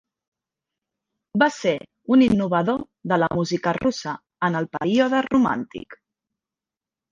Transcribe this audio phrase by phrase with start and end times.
[1.43, 1.73] Va ser
[2.15, 2.81] un innovador
[3.13, 4.17] de la música russa
[4.51, 6.03] en el període romàntic.